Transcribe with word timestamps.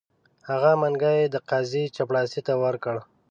هغه 0.49 0.71
منګی 0.81 1.15
یې 1.19 1.27
د 1.33 1.35
قاضي 1.49 1.83
چپړاسي 1.95 2.41
ته 2.47 2.53
ورکړ. 2.63 2.95